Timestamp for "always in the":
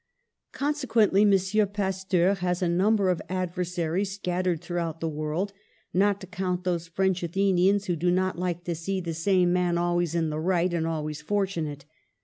9.77-10.39